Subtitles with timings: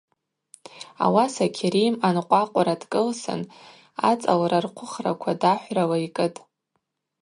[1.03, 3.41] Ауаса Кьарим анкъвакъвра дкӏылсын
[4.09, 6.39] ацӏалра рхъвыхраква дахӏврала йкӏытӏ.